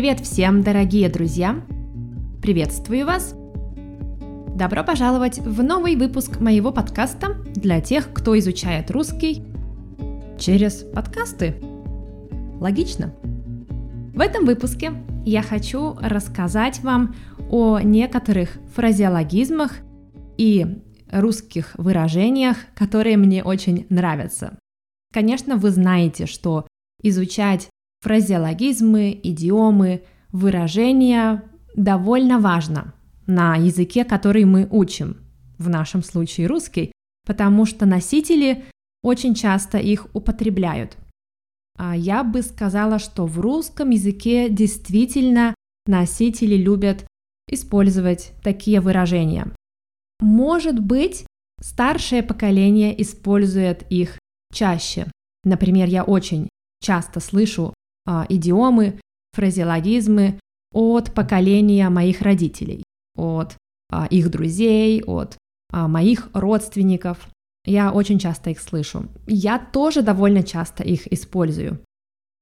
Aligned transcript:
Привет 0.00 0.20
всем, 0.20 0.62
дорогие 0.62 1.10
друзья! 1.10 1.62
Приветствую 2.40 3.04
вас! 3.04 3.34
Добро 4.56 4.82
пожаловать 4.82 5.38
в 5.40 5.62
новый 5.62 5.94
выпуск 5.94 6.40
моего 6.40 6.72
подкаста 6.72 7.34
для 7.54 7.82
тех, 7.82 8.10
кто 8.14 8.38
изучает 8.38 8.90
русский 8.90 9.42
через 10.38 10.84
подкасты. 10.84 11.60
Логично. 12.60 13.14
В 14.14 14.20
этом 14.22 14.46
выпуске 14.46 14.94
я 15.26 15.42
хочу 15.42 15.92
рассказать 16.00 16.80
вам 16.80 17.14
о 17.50 17.80
некоторых 17.80 18.56
фразеологизмах 18.74 19.80
и 20.38 20.78
русских 21.12 21.74
выражениях, 21.76 22.56
которые 22.74 23.18
мне 23.18 23.44
очень 23.44 23.84
нравятся. 23.90 24.58
Конечно, 25.12 25.56
вы 25.56 25.68
знаете, 25.68 26.24
что 26.24 26.66
изучать 27.02 27.68
фразеологизмы, 28.00 29.18
идиомы, 29.22 30.02
выражения 30.32 31.42
довольно 31.74 32.38
важно 32.38 32.94
на 33.26 33.56
языке, 33.56 34.04
который 34.04 34.44
мы 34.44 34.66
учим, 34.70 35.18
в 35.58 35.68
нашем 35.68 36.02
случае 36.02 36.46
русский, 36.46 36.92
потому 37.26 37.66
что 37.66 37.86
носители 37.86 38.64
очень 39.02 39.34
часто 39.34 39.78
их 39.78 40.06
употребляют. 40.14 40.96
А 41.78 41.96
я 41.96 42.24
бы 42.24 42.42
сказала, 42.42 42.98
что 42.98 43.26
в 43.26 43.40
русском 43.40 43.90
языке 43.90 44.48
действительно 44.50 45.54
носители 45.86 46.56
любят 46.56 47.06
использовать 47.48 48.32
такие 48.42 48.80
выражения. 48.80 49.46
Может 50.20 50.78
быть, 50.78 51.26
старшее 51.60 52.22
поколение 52.22 53.00
использует 53.00 53.90
их 53.90 54.18
чаще. 54.52 55.10
Например, 55.44 55.88
я 55.88 56.04
очень 56.04 56.48
часто 56.82 57.20
слышу 57.20 57.72
а, 58.06 58.26
идиомы, 58.28 59.00
фразеологизмы 59.32 60.38
от 60.72 61.14
поколения 61.14 61.88
моих 61.88 62.22
родителей, 62.22 62.82
от 63.16 63.56
а, 63.90 64.06
их 64.06 64.30
друзей, 64.30 65.02
от 65.02 65.36
а, 65.72 65.88
моих 65.88 66.28
родственников. 66.32 67.28
Я 67.64 67.92
очень 67.92 68.18
часто 68.18 68.50
их 68.50 68.60
слышу. 68.60 69.06
Я 69.26 69.58
тоже 69.58 70.02
довольно 70.02 70.42
часто 70.42 70.82
их 70.82 71.12
использую. 71.12 71.80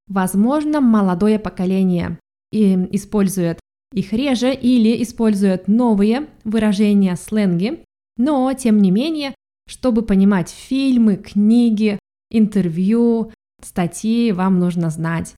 Возможно, 0.07 0.81
молодое 0.81 1.39
поколение 1.39 2.19
использует 2.51 3.61
их 3.93 4.13
реже 4.13 4.55
или 4.55 5.03
используют 5.03 5.69
новые 5.69 6.29
выражения, 6.45 7.17
сленги, 7.17 7.85
но 8.17 8.53
тем 8.55 8.79
не 8.79 8.91
менее, 8.91 9.35
чтобы 9.67 10.03
понимать 10.03 10.51
фильмы, 10.51 11.17
книги, 11.17 11.99
интервью, 12.31 13.33
статьи, 13.63 14.33
вам 14.33 14.59
нужно 14.59 14.91
знать 14.91 15.35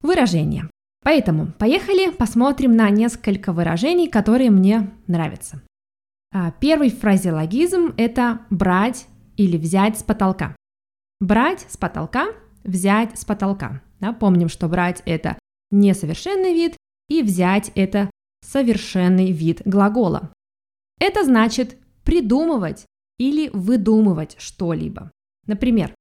выражения. 0.00 0.70
Поэтому 1.02 1.52
поехали 1.58 2.10
посмотрим 2.10 2.76
на 2.76 2.90
несколько 2.90 3.52
выражений, 3.52 4.08
которые 4.08 4.50
мне 4.50 4.90
нравятся. 5.06 5.62
А, 6.32 6.50
первый 6.50 6.90
фразеологизм– 6.90 7.94
это 7.96 8.40
брать 8.50 9.06
или 9.36 9.56
взять 9.56 9.98
с 9.98 10.02
потолка. 10.02 10.54
Брать 11.20 11.66
с 11.68 11.76
потолка, 11.76 12.28
взять 12.64 13.18
с 13.18 13.24
потолка. 13.24 13.82
Да, 14.00 14.12
помним, 14.12 14.48
что 14.48 14.68
брать– 14.68 15.02
это 15.06 15.38
несовершенный 15.70 16.52
вид, 16.52 16.76
и 17.08 17.22
взять– 17.22 17.72
это 17.74 18.10
совершенный 18.42 19.32
вид 19.32 19.62
глагола. 19.64 20.32
Это 21.00 21.24
значит 21.24 21.78
придумывать 22.04 22.84
или 23.18 23.48
выдумывать 23.52 24.36
что-либо. 24.38 25.10
Например, 25.46 25.94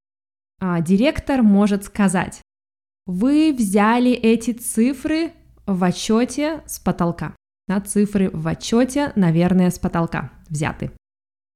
а, 0.60 0.82
директор 0.82 1.42
может 1.42 1.86
сказать, 1.86 2.42
вы 3.08 3.56
взяли 3.58 4.12
эти 4.12 4.52
цифры 4.52 5.32
в 5.66 5.84
отчете 5.84 6.62
с 6.68 6.78
потолка. 6.78 7.36
На 7.68 7.82
цифры 7.82 8.30
в 8.32 8.48
отчете, 8.48 9.14
наверное, 9.16 9.72
с 9.72 9.80
потолка 9.80 10.32
взяты. 10.50 10.92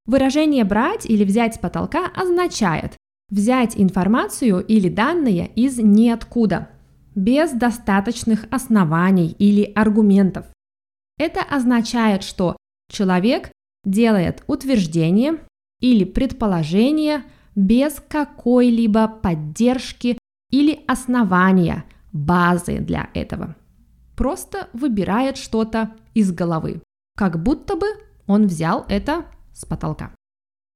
Выражение 0.05 0.63
«брать» 0.63 1.05
или 1.05 1.23
«взять 1.23 1.55
с 1.55 1.57
потолка» 1.59 2.09
означает 2.15 2.97
взять 3.29 3.79
информацию 3.79 4.65
или 4.65 4.89
данные 4.89 5.51
из 5.55 5.77
ниоткуда, 5.77 6.69
без 7.15 7.51
достаточных 7.51 8.45
оснований 8.49 9.35
или 9.37 9.71
аргументов. 9.75 10.47
Это 11.17 11.41
означает, 11.41 12.23
что 12.23 12.57
человек 12.89 13.51
делает 13.85 14.43
утверждение 14.47 15.37
или 15.81 16.03
предположение 16.03 17.23
без 17.55 18.01
какой-либо 18.07 19.07
поддержки 19.07 20.17
или 20.51 20.81
основания, 20.87 21.85
базы 22.11 22.79
для 22.79 23.09
этого. 23.13 23.55
Просто 24.15 24.69
выбирает 24.73 25.37
что-то 25.37 25.95
из 26.13 26.31
головы, 26.31 26.81
как 27.17 27.41
будто 27.41 27.75
бы 27.75 27.87
он 28.27 28.47
взял 28.47 28.85
это 28.87 29.25
с 29.53 29.65
потолка. 29.65 30.13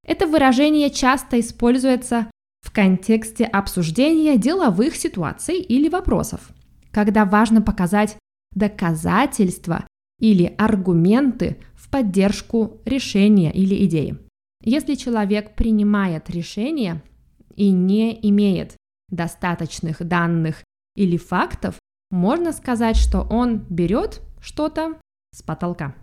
Это 0.05 0.27
выражение 0.27 0.89
часто 0.89 1.39
используется 1.39 2.27
в 2.61 2.71
контексте 2.71 3.45
обсуждения 3.45 4.37
деловых 4.37 4.95
ситуаций 4.95 5.59
или 5.59 5.89
вопросов, 5.89 6.49
когда 6.91 7.25
важно 7.25 7.61
показать 7.61 8.17
доказательства 8.53 9.85
или 10.19 10.55
аргументы 10.57 11.57
в 11.75 11.89
поддержку 11.89 12.81
решения 12.85 13.51
или 13.51 13.85
идеи. 13.85 14.17
Если 14.63 14.95
человек 14.95 15.55
принимает 15.55 16.29
решение 16.29 17.03
и 17.55 17.69
не 17.71 18.17
имеет 18.29 18.75
достаточных 19.09 20.05
данных 20.05 20.63
или 20.95 21.17
фактов, 21.17 21.77
можно 22.11 22.51
сказать, 22.51 22.95
что 22.95 23.21
он 23.21 23.59
берет 23.69 24.21
что-то 24.39 24.99
с 25.33 25.41
потолка. 25.41 25.95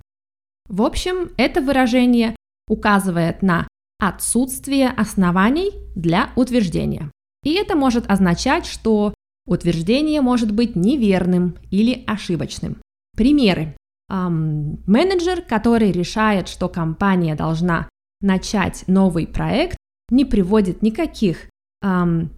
В 0.68 0.82
общем, 0.82 1.30
это 1.36 1.60
выражение 1.60 2.36
указывает 2.68 3.42
на 3.42 3.66
отсутствие 3.98 4.88
оснований 4.88 5.72
для 5.94 6.30
утверждения. 6.36 7.10
И 7.44 7.54
это 7.54 7.76
может 7.76 8.10
означать, 8.10 8.66
что 8.66 9.14
утверждение 9.46 10.20
может 10.20 10.52
быть 10.52 10.76
неверным 10.76 11.56
или 11.70 12.04
ошибочным. 12.06 12.78
Примеры. 13.16 13.76
Эм, 14.08 14.82
менеджер, 14.86 15.42
который 15.42 15.92
решает, 15.92 16.48
что 16.48 16.69
компания 16.69 17.34
должна 17.34 17.88
начать 18.20 18.84
новый 18.86 19.26
проект, 19.26 19.76
не 20.10 20.24
приводит 20.24 20.82
никаких 20.82 21.48
эм, 21.82 22.30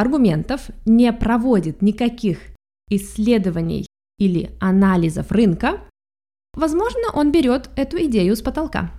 аргументов, 0.00 0.70
не 0.84 1.12
проводит 1.12 1.82
никаких 1.82 2.40
исследований 2.88 3.86
или 4.18 4.50
анализов 4.60 5.30
рынка, 5.30 5.80
возможно, 6.54 7.12
он 7.14 7.32
берет 7.32 7.70
эту 7.76 7.98
идею 8.04 8.36
с 8.36 8.42
потолка. 8.42 8.98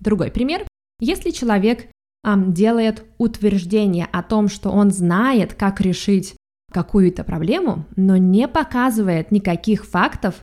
Другой 0.00 0.30
пример. 0.30 0.66
Если 1.00 1.30
человек 1.30 1.90
эм, 2.24 2.52
делает 2.52 3.04
утверждение 3.18 4.06
о 4.12 4.22
том, 4.22 4.48
что 4.48 4.70
он 4.70 4.90
знает, 4.90 5.54
как 5.54 5.80
решить 5.80 6.36
какую-то 6.72 7.24
проблему, 7.24 7.86
но 7.96 8.16
не 8.16 8.48
показывает 8.48 9.30
никаких 9.30 9.86
фактов, 9.86 10.42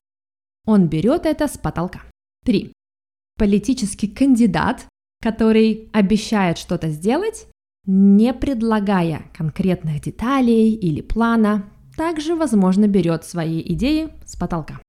он 0.66 0.88
берет 0.88 1.26
это 1.26 1.46
с 1.46 1.58
потолка. 1.58 2.02
3. 2.44 2.72
Политический 3.38 4.08
кандидат, 4.08 4.86
который 5.22 5.88
обещает 5.92 6.58
что-то 6.58 6.88
сделать, 6.90 7.46
не 7.86 8.32
предлагая 8.34 9.22
конкретных 9.36 10.00
деталей 10.00 10.72
или 10.72 11.00
плана, 11.00 11.64
также, 11.96 12.34
возможно, 12.34 12.88
берет 12.88 13.24
свои 13.24 13.60
идеи 13.60 14.08
с 14.24 14.36
потолка. 14.36 14.80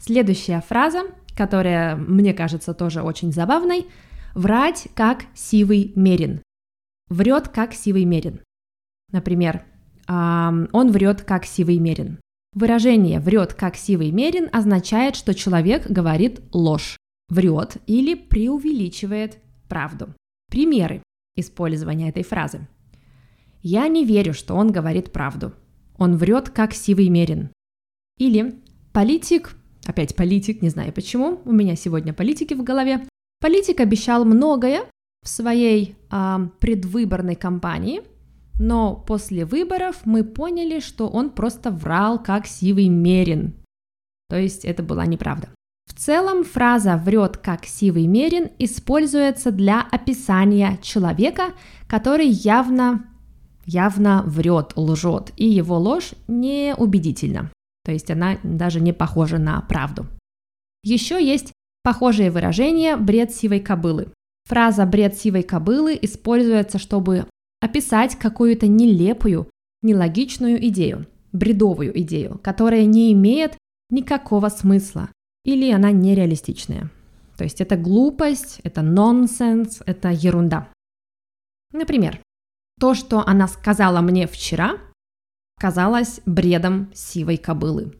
Следующая 0.00 0.60
фраза, 0.60 1.02
которая 1.36 1.96
мне 1.96 2.34
кажется 2.34 2.74
тоже 2.74 3.02
очень 3.02 3.32
забавной– 3.32 3.86
Врать 4.36 4.88
как 4.94 5.24
сивый 5.32 5.94
мерин. 5.96 6.42
Врет 7.08 7.48
как 7.48 7.72
сивый 7.72 8.04
мерин. 8.04 8.42
Например, 9.10 9.64
он 10.06 10.90
врет 10.92 11.22
как 11.22 11.46
сивый 11.46 11.78
мерин. 11.78 12.20
Выражение 12.52 13.18
«врет 13.18 13.54
как 13.54 13.76
сивый 13.76 14.10
мерин» 14.10 14.50
означает, 14.52 15.16
что 15.16 15.34
человек 15.34 15.90
говорит 15.90 16.42
ложь, 16.52 16.98
врет 17.30 17.78
или 17.86 18.14
преувеличивает 18.14 19.38
правду. 19.70 20.14
Примеры 20.50 21.02
использования 21.36 22.08
этой 22.08 22.22
фразы. 22.22 22.66
«Я 23.62 23.88
не 23.88 24.04
верю, 24.04 24.34
что 24.34 24.54
он 24.54 24.72
говорит 24.72 25.12
правду. 25.12 25.52
Он 25.98 26.16
врет 26.16 26.50
как 26.50 26.74
сивый 26.74 27.08
мерин». 27.08 27.50
Или 28.18 28.60
«Политик, 28.92 29.56
опять 29.84 30.16
политик, 30.16 30.62
не 30.62 30.70
знаю 30.70 30.92
почему, 30.92 31.40
у 31.44 31.52
меня 31.52 31.76
сегодня 31.76 32.12
политики 32.12 32.54
в 32.54 32.64
голове, 32.64 33.06
Политик 33.40 33.80
обещал 33.80 34.24
многое 34.24 34.86
в 35.22 35.28
своей 35.28 35.96
э, 36.10 36.36
предвыборной 36.58 37.34
кампании, 37.34 38.02
но 38.58 38.96
после 38.96 39.44
выборов 39.44 40.00
мы 40.04 40.24
поняли, 40.24 40.80
что 40.80 41.08
он 41.08 41.30
просто 41.30 41.70
врал 41.70 42.22
как 42.22 42.46
сивый 42.46 42.88
мерин. 42.88 43.54
То 44.28 44.36
есть 44.38 44.64
это 44.64 44.82
была 44.82 45.04
неправда. 45.06 45.50
В 45.86 45.94
целом 45.94 46.44
фраза 46.44 46.96
«врет 46.96 47.36
как 47.36 47.64
сивый 47.64 48.06
мерин» 48.06 48.50
используется 48.58 49.50
для 49.52 49.80
описания 49.80 50.78
человека, 50.82 51.54
который 51.88 52.26
явно, 52.26 53.06
явно 53.64 54.22
врет, 54.26 54.72
лжет, 54.74 55.32
и 55.36 55.46
его 55.46 55.78
ложь 55.78 56.12
неубедительна. 56.26 57.50
То 57.84 57.92
есть 57.92 58.10
она 58.10 58.38
даже 58.42 58.80
не 58.80 58.92
похожа 58.92 59.38
на 59.38 59.60
правду. 59.62 60.06
Еще 60.82 61.24
есть 61.24 61.52
похожее 61.82 62.32
выражение 62.32 62.96
«бред 62.96 63.32
сивой 63.32 63.60
кобылы». 63.60 64.08
Фраза 64.46 64.86
«бред 64.86 65.16
сивой 65.16 65.44
кобылы» 65.44 65.96
используется, 66.02 66.78
чтобы 66.78 67.26
описать 67.60 68.16
какую-то 68.16 68.66
нелепую, 68.66 69.48
нелогичную 69.82 70.66
идею, 70.68 71.06
бредовую 71.32 71.98
идею, 72.00 72.40
которая 72.42 72.84
не 72.84 73.12
имеет 73.12 73.56
никакого 73.88 74.48
смысла 74.48 75.08
или 75.46 75.70
она 75.70 75.92
нереалистичная. 75.92 76.90
То 77.36 77.44
есть 77.44 77.60
это 77.60 77.76
глупость, 77.76 78.60
это 78.64 78.82
нонсенс, 78.82 79.80
это 79.86 80.10
ерунда. 80.10 80.68
Например, 81.72 82.20
то, 82.80 82.94
что 82.94 83.26
она 83.26 83.46
сказала 83.46 84.00
мне 84.00 84.26
вчера, 84.26 84.78
казалось 85.58 86.20
бредом 86.26 86.90
сивой 86.94 87.36
кобылы. 87.36 87.98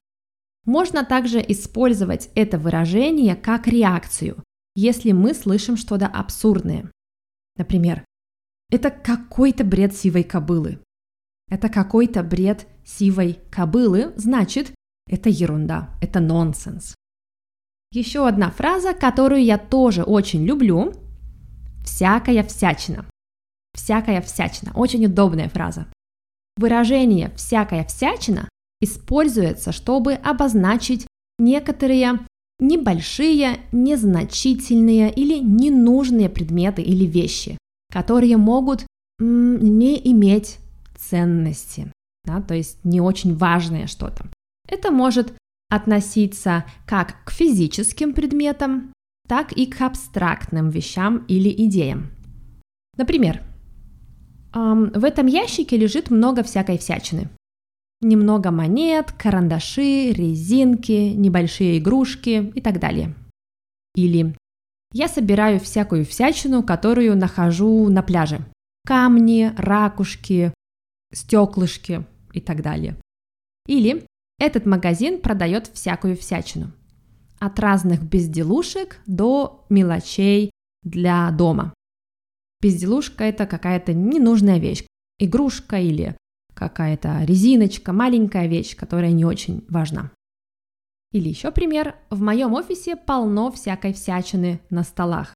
Можно 0.64 1.04
также 1.04 1.38
использовать 1.46 2.30
это 2.34 2.58
выражение 2.58 3.36
как 3.36 3.68
реакцию, 3.68 4.42
если 4.74 5.12
мы 5.12 5.32
слышим 5.32 5.76
что-то 5.76 6.06
абсурдное. 6.06 6.90
Например, 7.56 8.04
это 8.70 8.90
какой-то 8.90 9.62
бред 9.62 9.94
сивой 9.94 10.24
кобылы. 10.24 10.80
Это 11.48 11.68
какой-то 11.68 12.24
бред 12.24 12.66
сивой 12.84 13.38
кобылы, 13.52 14.12
значит, 14.16 14.72
это 15.08 15.28
ерунда, 15.28 15.96
это 16.02 16.18
нонсенс. 16.18 16.96
Еще 17.92 18.26
одна 18.26 18.50
фраза, 18.50 18.92
которую 18.92 19.42
я 19.42 19.58
тоже 19.58 20.02
очень 20.02 20.44
люблю. 20.44 20.92
Всякая 21.84 22.42
всячина. 22.42 23.06
Всякая 23.74 24.20
всячина. 24.20 24.72
Очень 24.74 25.06
удобная 25.06 25.48
фраза. 25.48 25.86
Выражение 26.56 27.30
«всякая 27.36 27.84
всячина» 27.84 28.48
используется, 28.80 29.72
чтобы 29.72 30.14
обозначить 30.14 31.06
некоторые 31.38 32.20
небольшие, 32.58 33.60
незначительные 33.72 35.12
или 35.12 35.38
ненужные 35.38 36.30
предметы 36.30 36.82
или 36.82 37.04
вещи, 37.04 37.58
которые 37.92 38.36
могут 38.36 38.86
не 39.18 40.00
иметь 40.10 40.58
ценности, 40.96 41.92
да, 42.24 42.40
то 42.40 42.54
есть 42.54 42.84
не 42.84 43.00
очень 43.00 43.36
важное 43.36 43.86
что-то. 43.86 44.26
Это 44.68 44.90
может 44.90 45.34
относиться 45.68 46.64
как 46.86 47.24
к 47.24 47.30
физическим 47.30 48.12
предметам, 48.12 48.92
так 49.28 49.52
и 49.52 49.66
к 49.66 49.80
абстрактным 49.80 50.70
вещам 50.70 51.24
или 51.28 51.50
идеям. 51.66 52.10
Например, 52.96 53.42
в 54.54 55.04
этом 55.04 55.26
ящике 55.26 55.76
лежит 55.76 56.10
много 56.10 56.42
всякой 56.42 56.78
всячины. 56.78 57.28
Немного 58.00 58.50
монет, 58.50 59.12
карандаши, 59.12 60.12
резинки, 60.12 61.12
небольшие 61.14 61.78
игрушки 61.78 62.52
и 62.54 62.60
так 62.60 62.78
далее. 62.78 63.14
Или 63.94 64.36
я 64.92 65.08
собираю 65.08 65.60
всякую 65.60 66.04
всячину, 66.06 66.62
которую 66.62 67.16
нахожу 67.16 67.88
на 67.88 68.02
пляже. 68.02 68.40
Камни, 68.84 69.52
ракушки, 69.56 70.54
стеклышки 71.12 72.04
и 72.32 72.40
так 72.40 72.62
далее. 72.62 72.96
Или 73.66 74.06
этот 74.38 74.66
магазин 74.66 75.20
продает 75.20 75.68
всякую 75.68 76.16
всячину. 76.16 76.72
От 77.38 77.58
разных 77.58 78.02
безделушек 78.02 79.00
до 79.06 79.66
мелочей 79.68 80.50
для 80.82 81.30
дома. 81.30 81.74
Безделушка– 82.62 83.24
это 83.24 83.46
какая-то 83.46 83.92
ненужная 83.92 84.58
вещь. 84.58 84.84
Игрушка 85.18 85.78
или 85.78 86.16
какая-то 86.54 87.22
резиночка, 87.24 87.92
маленькая 87.92 88.46
вещь, 88.46 88.76
которая 88.76 89.12
не 89.12 89.24
очень 89.24 89.64
важна. 89.68 90.10
Или 91.12 91.28
еще 91.28 91.50
пример. 91.52 91.94
В 92.10 92.20
моем 92.20 92.54
офисе 92.54 92.96
полно 92.96 93.50
всякой 93.50 93.92
всячины 93.92 94.60
на 94.70 94.82
столах. 94.82 95.34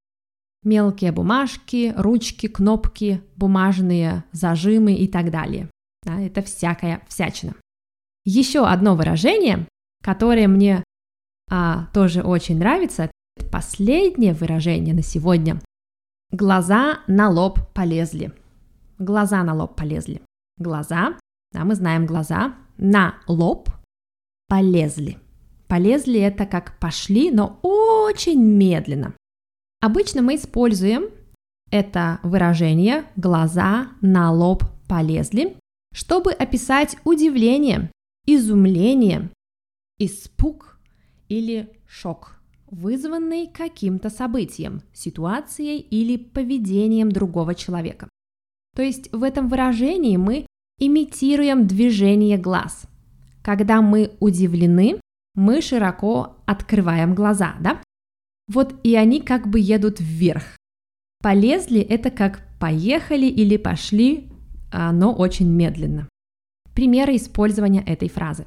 Мелкие 0.63 1.13
бумажки, 1.13 1.95
ручки, 1.97 2.47
кнопки, 2.47 3.23
бумажные 3.37 4.25
зажимы 4.33 4.95
и 4.95 5.09
так 5.09 5.31
далее. 5.31 5.71
Да, 6.03 6.21
это 6.21 6.43
всякая 6.43 7.03
всячина. 7.09 7.55
Еще 8.25 8.67
одно 8.67 8.95
выражение, 8.95 9.67
которое 10.03 10.49
мне 10.49 10.85
а, 11.51 11.87
тоже 11.93 12.23
очень 12.23 12.59
нравится, 12.59 13.11
последнее 13.51 14.35
выражение 14.35 14.95
на 14.95 15.03
сегодня. 15.03 15.61
Глаза 16.31 17.01
на 17.07 17.29
лоб 17.29 17.59
полезли. 17.75 18.33
Глаза 18.99 19.43
на 19.43 19.55
лоб 19.55 19.77
полезли. 19.77 20.23
Глаза, 20.59 21.17
да, 21.53 21.65
мы 21.65 21.75
знаем 21.75 22.07
глаза, 22.07 22.55
на 22.77 23.17
лоб 23.27 23.69
полезли. 24.49 25.19
Полезли 25.67 26.21
это 26.21 26.47
как 26.47 26.79
пошли, 26.79 27.31
но 27.31 27.59
очень 27.63 28.43
медленно. 28.43 29.15
Обычно 29.81 30.21
мы 30.23 30.37
используем 30.37 31.11
это 31.71 32.19
выражение 32.23 33.05
«глаза 33.17 33.89
на 34.01 34.31
лоб 34.33 34.65
полезли», 34.89 35.57
чтобы 35.95 36.33
описать 36.33 36.97
удивление, 37.05 37.91
изумление, 38.27 39.31
испуг 39.99 40.79
или 41.29 41.71
шок, 41.87 42.41
вызванный 42.71 43.47
каким-то 43.49 44.11
событием, 44.11 44.83
ситуацией 44.93 45.79
или 45.79 46.17
поведением 46.17 47.11
другого 47.11 47.55
человека. 47.55 48.09
То 48.77 48.83
есть 48.83 49.13
в 49.13 49.23
этом 49.23 49.49
выражении 49.49 50.17
мы 50.17 50.47
имитируем 50.79 51.67
движение 51.67 52.39
глаз. 52.39 52.87
Когда 53.43 53.83
мы 53.83 54.13
удивлены, 54.21 55.01
мы 55.35 55.61
широко 55.61 56.37
открываем 56.47 57.15
глаза, 57.15 57.57
да? 57.61 57.83
Вот 58.49 58.75
и 58.85 58.95
они 58.97 59.21
как 59.21 59.49
бы 59.49 59.61
едут 59.61 60.01
вверх. 60.01 60.57
Полезли– 61.23 61.81
это 61.89 62.11
как 62.11 62.43
поехали 62.59 63.27
или 63.27 63.57
пошли, 63.57 64.31
но 64.73 65.15
очень 65.15 65.49
медленно. 65.49 66.09
Примеры 66.81 67.17
использования 67.17 67.83
этой 67.83 68.09
фразы. 68.09 68.47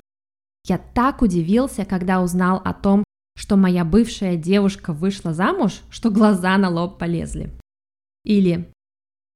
Я 0.67 0.79
так 0.79 1.21
удивился, 1.21 1.85
когда 1.85 2.19
узнал 2.19 2.59
о 2.65 2.73
том, 2.73 3.03
что 3.35 3.57
моя 3.57 3.85
бывшая 3.85 4.37
девушка 4.37 4.91
вышла 4.91 5.35
замуж, 5.35 5.81
что 5.91 6.09
глаза 6.09 6.57
на 6.57 6.69
лоб 6.69 6.97
полезли. 6.97 7.51
Или 8.23 8.71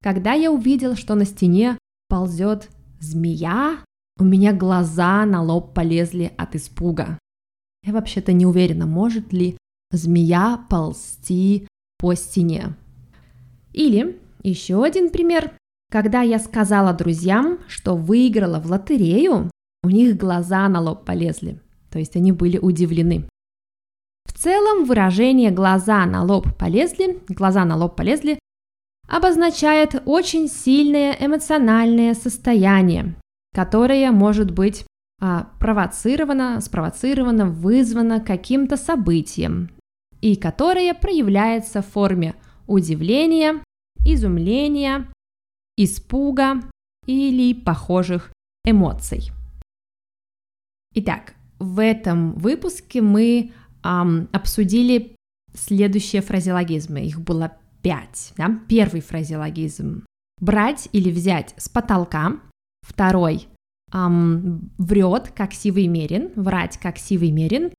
когда 0.02 0.34
я 0.34 0.52
увидел, 0.52 0.96
что 0.96 1.14
на 1.14 1.26
стене 1.26 1.78
ползет 2.10 2.72
змея, 3.00 3.84
у 4.18 4.24
меня 4.24 4.52
глаза 4.52 5.24
на 5.28 5.44
лоб 5.44 5.76
полезли 5.76 6.34
от 6.36 6.56
испуга. 6.56 7.20
Я 7.84 7.94
вообще-то 7.94 8.34
не 8.34 8.48
уверена, 8.48 8.88
может 8.88 9.32
ли 9.32 9.60
змея 9.92 10.66
ползти 10.72 11.68
по 12.00 12.16
стене. 12.16 12.76
Или 13.74 14.20
еще 14.42 14.84
один 14.84 15.12
пример. 15.12 15.56
Когда 15.90 16.22
я 16.22 16.40
сказала 16.40 16.94
друзьям, 16.94 17.60
что 17.68 17.96
выиграла 17.96 18.60
в 18.60 18.70
лотерею, 18.70 19.50
у 19.84 19.90
них 19.90 20.18
глаза 20.18 20.68
на 20.68 20.82
лоб 20.82 21.06
полезли, 21.06 21.62
то 21.90 22.00
есть 22.00 22.16
они 22.16 22.32
были 22.32 22.58
удивлены. 22.58 23.28
В 24.26 24.34
целом 24.34 24.86
выражение 24.86 25.50
«глаза 25.50 26.06
на 26.06 26.24
лоб 26.24 26.58
полезли», 26.58 27.22
«глаза 27.30 27.64
на 27.64 27.78
лоб 27.78 27.96
полезли» 27.96 28.38
обозначает 29.08 30.02
очень 30.06 30.50
сильное 30.50 31.16
эмоциональное 31.20 32.14
состояние, 32.14 33.16
которое 33.56 34.12
может 34.12 34.52
быть 34.52 34.86
а, 35.22 35.48
провоцировано, 35.60 36.60
спровоцировано, 36.60 37.46
вызвано 37.46 38.20
каким-то 38.20 38.76
событием, 38.76 39.72
и 40.20 40.36
которое 40.36 40.94
проявляется 40.94 41.82
в 41.82 41.88
форме 41.88 42.36
удивления, 42.68 43.64
изумления, 44.06 45.08
испуга 45.78 46.62
или 47.06 47.54
похожих 47.54 48.34
эмоций. 48.66 49.32
Итак, 50.94 51.36
в 51.60 51.82
этом 51.82 52.34
выпуске 52.34 53.02
мы 53.02 53.52
эм, 53.84 54.28
обсудили 54.32 55.16
следующие 55.54 56.22
фразеологизмы. 56.22 57.02
Их 57.02 57.22
было 57.22 57.58
пять. 57.82 58.34
Да? 58.36 58.60
Первый 58.68 59.02
фразеологизм– 59.02 60.06
брать 60.42 60.90
или 60.92 61.12
взять 61.12 61.54
с 61.58 61.70
потолка. 61.70 62.42
Второй 62.82 63.48
эм,– 63.94 64.72
врет, 64.78 65.32
как 65.36 65.54
сивый 65.54 65.88
мерин, 65.88 66.32
врать, 66.36 66.78
как 66.78 66.98
сивый 66.98 67.32
мерин. 67.32 67.72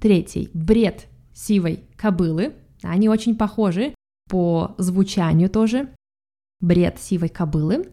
Третий– 0.00 0.50
бред 0.52 1.06
сивой 1.32 1.84
кобылы. 1.96 2.54
Они 2.82 3.08
очень 3.08 3.36
похожи 3.36 3.94
по 4.28 4.74
звучанию 4.78 5.48
тоже 5.48 5.92
бред 6.60 6.98
сивой 6.98 7.28
кобылы. 7.28 7.88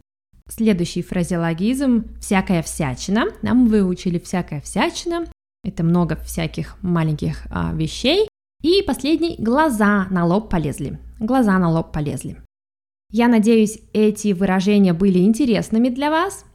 Следующий 0.48 1.02
фразеологизм– 1.02 2.06
всякая 2.20 2.62
всячина. 2.62 3.26
Нам 3.42 3.68
выучили 3.68 4.20
всякая 4.20 4.62
всячина. 4.62 5.26
Это 5.64 5.84
много 5.84 6.16
всяких 6.18 6.82
маленьких 6.84 7.48
а, 7.50 7.74
вещей. 7.74 8.28
И 8.62 8.84
последний– 8.84 9.36
глаза 9.40 10.08
на 10.12 10.26
лоб 10.26 10.50
полезли. 10.50 11.00
Глаза 11.20 11.58
на 11.58 11.72
лоб 11.72 11.92
полезли. 11.92 12.38
Я 13.12 13.28
надеюсь, 13.28 13.80
эти 13.94 14.34
выражения 14.34 14.94
были 14.94 15.20
интересными 15.20 15.90
для 15.90 16.12
вас. 16.12 16.46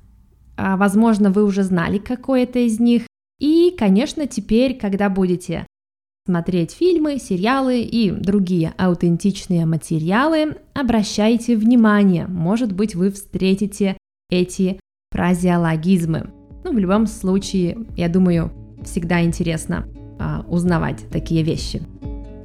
А, 0.57 0.77
возможно, 0.77 1.31
вы 1.31 1.45
уже 1.45 1.63
знали 1.63 1.99
какое-то 1.99 2.59
из 2.61 2.79
них. 2.79 3.07
И, 3.41 3.75
конечно, 3.77 4.27
теперь, 4.27 4.79
когда 4.79 5.09
будете 5.09 5.67
смотреть 6.31 6.71
фильмы, 6.71 7.19
сериалы 7.19 7.81
и 7.81 8.13
другие 8.13 8.73
аутентичные 8.79 9.67
материалы, 9.67 10.59
обращайте 10.75 11.57
внимание, 11.57 12.29
может 12.29 12.73
быть, 12.73 12.95
вы 12.95 13.11
встретите 13.11 13.97
эти 14.31 14.79
фразеологизмы. 15.11 16.31
Ну, 16.63 16.73
в 16.73 16.79
любом 16.79 17.09
случае, 17.09 17.79
я 17.97 18.09
думаю, 18.09 18.53
всегда 18.85 19.25
интересно 19.25 19.89
а, 20.21 20.45
узнавать 20.49 20.99
такие 21.11 21.43
вещи. 21.43 21.83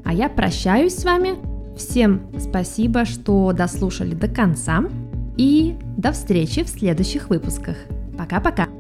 А 0.04 0.16
я 0.16 0.30
прощаюсь 0.30 0.96
с 0.96 1.06
вами. 1.06 1.36
Всем 1.78 2.32
спасибо, 2.40 3.06
что 3.06 3.54
дослушали 3.54 4.16
до 4.16 4.28
конца. 4.28 4.84
И 5.38 5.76
до 5.96 6.12
встречи 6.12 6.64
в 6.64 6.70
следующих 6.70 7.30
выпусках. 7.30 7.78
Пока-пока! 8.18 8.75